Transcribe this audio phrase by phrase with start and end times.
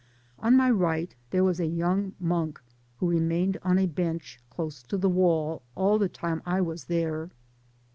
[0.39, 2.59] On my right there was a young monk,
[2.97, 7.29] who remained on a bench close to the wall all the time I was there.